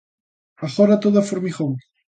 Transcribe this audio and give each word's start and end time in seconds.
Agora, 0.65 1.01
todo 1.03 1.19
é 1.21 1.27
formigón. 1.31 1.71